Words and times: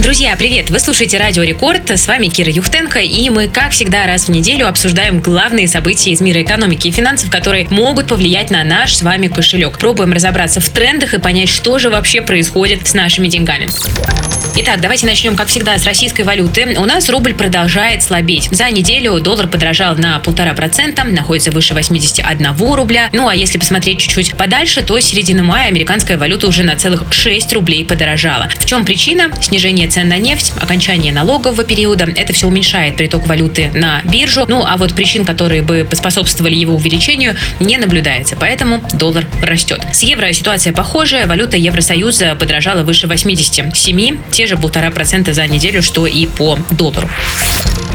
Друзья, 0.00 0.36
привет! 0.36 0.70
Вы 0.70 0.78
слушаете 0.78 1.18
Радио 1.18 1.42
Рекорд. 1.42 1.90
С 1.90 2.06
вами 2.06 2.28
Кира 2.28 2.52
Юхтенко, 2.52 3.00
и 3.00 3.28
мы, 3.30 3.48
как 3.48 3.72
всегда, 3.72 4.06
раз 4.06 4.26
в 4.26 4.30
неделю 4.30 4.68
обсуждаем 4.68 5.20
главные 5.20 5.66
события 5.66 6.12
из 6.12 6.20
мира 6.20 6.40
экономики 6.40 6.86
и 6.86 6.92
финансов, 6.92 7.30
которые 7.30 7.66
могут 7.70 8.06
повлиять 8.06 8.50
на 8.52 8.62
наш 8.62 8.94
с 8.94 9.02
вами 9.02 9.26
кошелек. 9.26 9.76
Пробуем 9.76 10.12
разобраться 10.12 10.60
в 10.60 10.68
трендах 10.68 11.14
и 11.14 11.18
понять, 11.18 11.48
что 11.48 11.80
же 11.80 11.90
вообще 11.90 12.22
происходит 12.22 12.86
с 12.86 12.94
нашими 12.94 13.26
деньгами. 13.26 13.68
Итак, 14.60 14.80
давайте 14.80 15.06
начнем, 15.06 15.36
как 15.36 15.48
всегда, 15.48 15.78
с 15.78 15.84
российской 15.84 16.22
валюты. 16.22 16.76
У 16.78 16.84
нас 16.84 17.08
рубль 17.10 17.34
продолжает 17.34 18.02
слабеть. 18.02 18.48
За 18.50 18.70
неделю 18.70 19.20
доллар 19.20 19.46
подорожал 19.46 19.96
на 19.96 20.18
полтора 20.18 20.52
процента, 20.54 21.04
находится 21.04 21.50
выше 21.50 21.74
81 21.74 22.56
рубля. 22.74 23.08
Ну 23.12 23.28
а 23.28 23.34
если 23.34 23.58
посмотреть 23.58 24.00
чуть-чуть 24.00 24.36
подальше, 24.36 24.82
то 24.82 24.98
с 24.98 25.04
середины 25.04 25.42
мая 25.42 25.68
американская 25.68 26.18
валюта 26.18 26.48
уже 26.48 26.64
на 26.64 26.76
целых 26.76 27.04
6 27.12 27.52
рублей 27.52 27.84
подорожала. 27.84 28.48
В 28.58 28.66
чем 28.66 28.84
причина? 28.84 29.30
Снижение 29.40 29.87
цен 29.88 30.08
на 30.08 30.18
нефть, 30.18 30.52
окончание 30.60 31.12
налогового 31.12 31.64
периода. 31.64 32.08
Это 32.14 32.32
все 32.32 32.46
уменьшает 32.46 32.96
приток 32.96 33.26
валюты 33.26 33.70
на 33.74 34.02
биржу. 34.04 34.44
Ну, 34.48 34.64
а 34.66 34.76
вот 34.76 34.94
причин, 34.94 35.24
которые 35.24 35.62
бы 35.62 35.86
поспособствовали 35.88 36.54
его 36.54 36.74
увеличению, 36.74 37.36
не 37.60 37.76
наблюдается. 37.76 38.36
Поэтому 38.36 38.82
доллар 38.94 39.26
растет. 39.42 39.80
С 39.92 40.02
евро 40.02 40.32
ситуация 40.32 40.72
похожая. 40.72 41.26
Валюта 41.26 41.56
Евросоюза 41.56 42.34
подорожала 42.34 42.82
выше 42.82 43.06
87, 43.06 44.18
те 44.30 44.46
же 44.46 44.56
полтора 44.56 44.90
процента 44.90 45.32
за 45.32 45.46
неделю, 45.46 45.82
что 45.82 46.06
и 46.06 46.26
по 46.26 46.58
доллару. 46.70 47.08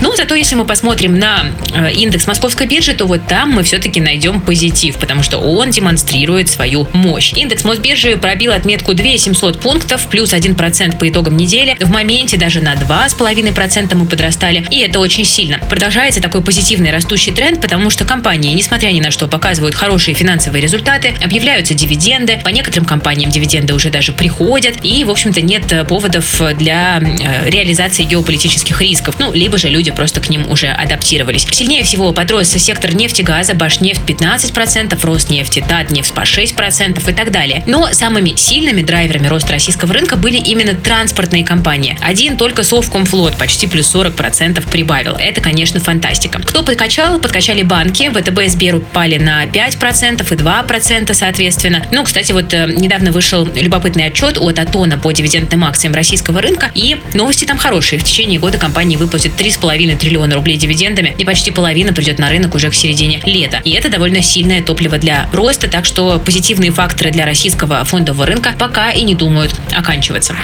Ну, 0.02 0.14
зато 0.18 0.36
если 0.36 0.56
мы 0.56 0.66
посмотрим 0.66 1.18
на 1.18 1.46
э, 1.74 1.94
индекс 1.94 2.28
московской 2.28 2.68
биржи, 2.68 2.94
то 2.94 3.06
вот 3.06 3.26
там 3.26 3.52
мы 3.52 3.64
все-таки 3.64 4.02
найдем 4.02 4.42
позитив, 4.42 4.98
потому 4.98 5.24
что 5.24 5.38
он 5.38 5.70
демонстрирует 5.70 6.50
свою 6.50 6.88
мощь. 6.92 7.34
Индекс 7.34 7.64
Мосбиржи 7.64 8.18
пробил 8.18 8.52
отметку 8.52 8.94
2700 8.94 9.62
пунктов, 9.62 10.08
плюс 10.08 10.34
1% 10.34 10.98
по 10.98 11.08
итогам 11.08 11.38
недели. 11.38 11.78
В 11.84 11.92
моменте 11.92 12.38
даже 12.38 12.62
на 12.62 12.76
2,5% 12.76 13.94
мы 13.96 14.06
подрастали, 14.06 14.66
и 14.72 14.80
это 14.80 15.00
очень 15.00 15.26
сильно. 15.26 15.60
Продолжается 15.70 16.22
такой 16.22 16.42
позитивный 16.42 16.92
растущий 16.92 17.34
тренд, 17.34 17.62
потому 17.62 17.90
что 17.90 18.06
компании, 18.06 18.54
несмотря 18.54 18.88
ни 18.90 19.02
на 19.02 19.12
что, 19.12 19.28
показывают 19.28 19.76
хорошие 19.76 20.16
финансовые 20.16 20.62
результаты, 20.62 21.14
объявляются 21.22 21.74
дивиденды, 21.74 22.40
по 22.44 22.50
некоторым 22.50 22.86
компаниям 22.86 23.32
дивиденды 23.32 23.74
уже 23.74 23.90
даже 23.90 24.14
приходят, 24.14 24.78
и, 24.84 25.04
в 25.04 25.10
общем-то, 25.10 25.42
нет 25.42 25.72
э, 25.74 25.84
поводов 25.84 26.42
для 26.58 27.00
э, 27.02 27.50
реализации 27.50 28.04
геополитических 28.04 28.80
рисков. 28.82 29.16
Ну, 29.20 29.34
либо 29.34 29.58
же 29.58 29.68
люди 29.68 29.92
просто 29.92 30.22
к 30.22 30.30
ним 30.30 30.50
уже 30.50 30.68
адаптировались. 30.68 31.46
Сильнее 31.52 31.84
всего 31.84 32.14
подрос 32.14 32.50
сектор 32.50 32.96
нефти, 32.96 33.24
газа, 33.24 33.56
Башнефть 33.56 34.02
15%, 34.08 35.06
Роснефти, 35.06 35.64
Татнефть 35.68 36.14
по 36.14 36.22
6% 36.22 37.12
и 37.12 37.14
так 37.14 37.32
далее. 37.32 37.64
Но 37.68 37.90
самыми 37.92 38.36
сильными 38.38 38.82
драйверами 38.82 39.28
роста 39.28 39.52
российского 39.52 39.94
рынка 39.94 40.16
были 40.16 40.38
именно 40.38 40.76
транспортные 40.76 41.44
компании. 41.44 41.73
Один 42.02 42.38
только 42.38 42.64
Совкомфлот 42.64 43.38
почти 43.38 43.68
плюс 43.68 43.94
40% 43.94 44.70
прибавил. 44.70 45.16
Это, 45.16 45.42
конечно, 45.42 45.80
фантастика. 45.80 46.40
Кто 46.40 46.64
подкачал? 46.64 47.20
Подкачали 47.20 47.64
банки. 47.64 48.10
ВТБ 48.10 48.40
и 48.44 48.48
Сбер 48.48 48.76
упали 48.76 49.18
на 49.18 49.46
5% 49.46 50.22
и 50.22 50.38
2% 50.38 51.14
соответственно. 51.14 51.86
Ну, 51.92 52.04
кстати, 52.04 52.32
вот 52.32 52.54
э, 52.54 52.68
недавно 52.76 53.12
вышел 53.12 53.48
любопытный 53.56 54.06
отчет 54.08 54.38
от 54.38 54.60
Атона 54.60 54.98
по 54.98 55.12
дивидендным 55.12 55.64
акциям 55.66 55.94
российского 55.94 56.42
рынка. 56.42 56.72
И 56.74 56.98
новости 57.14 57.46
там 57.46 57.58
хорошие. 57.58 58.00
В 58.00 58.04
течение 58.04 58.40
года 58.40 58.58
компании 58.58 58.98
выплатят 58.98 59.34
3,5 59.40 59.64
3,5 59.64 59.98
триллиона 59.98 60.36
рублей 60.36 60.58
дивидендами, 60.58 61.16
и 61.18 61.26
почти 61.26 61.52
половина 61.52 61.94
придет 61.94 62.20
на 62.20 62.30
рынок 62.30 62.56
уже 62.56 62.70
к 62.70 62.76
середине 62.76 63.22
лета. 63.26 63.62
И 63.64 63.72
это 63.72 63.90
довольно 63.90 64.22
сильное 64.22 64.62
топливо 64.62 64.98
для 64.98 65.28
роста, 65.32 65.68
так 65.68 65.86
что 65.86 66.20
позитивные 66.20 66.72
факторы 66.72 67.12
для 67.12 67.26
российского 67.26 67.84
фондового 67.86 68.26
рынка 68.26 68.54
пока 68.58 68.92
и 68.92 69.04
не 69.04 69.16
думают 69.16 69.54
оканчиваться. 69.76 70.36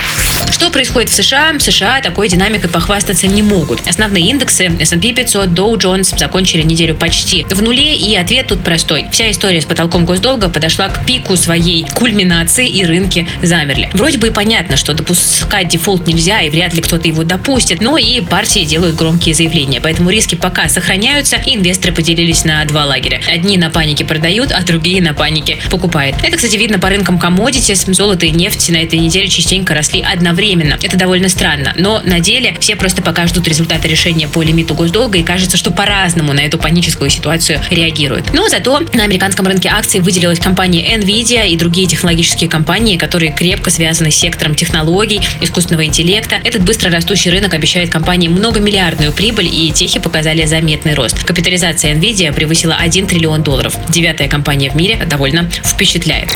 Что 0.51 0.69
происходит 0.69 1.08
в 1.09 1.13
США? 1.13 1.57
США 1.59 2.01
такой 2.01 2.29
динамикой 2.29 2.69
похвастаться 2.69 3.27
не 3.27 3.41
могут. 3.41 3.85
Основные 3.87 4.29
индексы 4.29 4.71
S&P 4.79 5.13
500, 5.13 5.49
Dow 5.49 5.75
Jones 5.75 6.17
закончили 6.17 6.61
неделю 6.61 6.95
почти 6.95 7.45
в 7.49 7.61
нуле, 7.61 7.95
и 7.95 8.15
ответ 8.15 8.47
тут 8.47 8.63
простой. 8.63 9.07
Вся 9.11 9.31
история 9.31 9.61
с 9.61 9.65
потолком 9.65 10.05
госдолга 10.05 10.49
подошла 10.49 10.89
к 10.89 11.05
пику 11.05 11.35
своей 11.35 11.85
кульминации, 11.95 12.67
и 12.67 12.85
рынки 12.85 13.27
замерли. 13.41 13.89
Вроде 13.93 14.17
бы 14.17 14.27
и 14.27 14.31
понятно, 14.31 14.77
что 14.77 14.93
допускать 14.93 15.67
дефолт 15.67 16.07
нельзя, 16.07 16.41
и 16.41 16.49
вряд 16.49 16.73
ли 16.73 16.81
кто-то 16.81 17.07
его 17.07 17.23
допустит, 17.23 17.81
но 17.81 17.97
и 17.97 18.21
партии 18.21 18.63
делают 18.63 18.95
громкие 18.95 19.33
заявления. 19.33 19.81
Поэтому 19.81 20.09
риски 20.09 20.35
пока 20.35 20.69
сохраняются, 20.69 21.37
и 21.37 21.55
инвесторы 21.55 21.93
поделились 21.93 22.45
на 22.45 22.63
два 22.65 22.85
лагеря. 22.85 23.21
Одни 23.27 23.57
на 23.57 23.69
панике 23.69 24.05
продают, 24.05 24.51
а 24.51 24.61
другие 24.61 25.01
на 25.01 25.13
панике 25.13 25.57
покупают. 25.71 26.17
Это, 26.23 26.37
кстати, 26.37 26.55
видно 26.55 26.77
по 26.77 26.89
рынкам 26.89 27.17
commodities. 27.17 27.91
Золото 27.93 28.25
и 28.27 28.31
нефть 28.31 28.69
на 28.69 28.77
этой 28.77 28.99
неделе 28.99 29.27
частенько 29.27 29.73
росли 29.73 30.01
одновременно. 30.01 30.77
Это 30.81 30.98
довольно 30.99 31.29
странно. 31.29 31.73
Но 31.75 32.01
на 32.03 32.19
деле 32.19 32.55
все 32.59 32.75
просто 32.75 33.01
пока 33.01 33.25
ждут 33.25 33.47
результата 33.47 33.87
решения 33.87 34.27
по 34.27 34.43
лимиту 34.43 34.75
госдолга, 34.75 35.17
и 35.17 35.23
кажется, 35.23 35.57
что 35.57 35.71
по-разному 35.71 36.33
на 36.33 36.41
эту 36.41 36.59
паническую 36.59 37.09
ситуацию 37.09 37.59
реагируют. 37.71 38.31
Но 38.33 38.47
зато 38.49 38.79
на 38.93 39.03
американском 39.03 39.47
рынке 39.47 39.69
акций 39.69 40.01
выделилась 40.01 40.39
компания 40.39 40.95
Nvidia 40.95 41.47
и 41.47 41.57
другие 41.57 41.87
технологические 41.87 42.49
компании, 42.49 42.97
которые 42.97 43.31
крепко 43.31 43.71
связаны 43.71 44.11
с 44.11 44.15
сектором 44.15 44.53
технологий, 44.53 45.21
искусственного 45.41 45.85
интеллекта. 45.85 46.35
Этот 46.43 46.63
быстро 46.63 46.91
растущий 46.91 47.31
рынок 47.31 47.53
обещает 47.53 47.89
компании 47.89 48.27
многомиллиардную 48.27 49.11
прибыль, 49.11 49.47
и 49.51 49.71
техи 49.71 49.99
показали 49.99 50.45
заметный 50.45 50.93
рост. 50.93 51.23
Капитализация 51.23 51.95
Nvidia 51.95 52.33
превысила 52.33 52.75
1 52.75 53.07
триллион 53.07 53.41
долларов. 53.41 53.75
Девятая 53.89 54.27
компания 54.27 54.69
в 54.69 54.75
мире 54.75 54.97
довольно 55.09 55.49
впечатляет. 55.63 56.29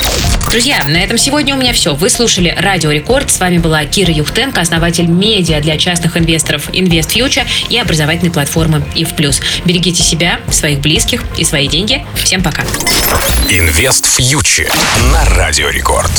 Друзья, 0.50 0.84
на 0.84 0.98
этом 0.98 1.18
сегодня 1.18 1.56
у 1.56 1.58
меня 1.58 1.74
все. 1.74 1.96
Вы 1.96 2.09
слушали 2.09 2.54
Радио 2.58 2.92
Рекорд. 2.92 3.31
С 3.31 3.40
вами 3.40 3.58
была 3.58 3.84
Кира 3.86 4.12
Юхтенко, 4.12 4.62
основатель 4.62 5.08
медиа 5.08 5.59
для 5.62 5.78
частных 5.78 6.16
инвесторов 6.16 6.70
Invest 6.70 7.09
Future 7.09 7.46
и 7.70 7.78
образовательной 7.78 8.31
платформы 8.31 8.84
и 8.96 9.03
в 9.03 9.16
плюс. 9.16 9.42
Берегите 9.66 10.03
себя, 10.03 10.40
своих 10.52 10.80
близких 10.80 11.24
и 11.38 11.44
свои 11.44 11.68
деньги. 11.68 12.06
Всем 12.16 12.44
пока. 12.44 12.64
Инвест 13.50 14.06
Фьючер 14.06 14.72
на 15.12 15.26
Радио 15.26 15.70
Рекорд. 15.70 16.12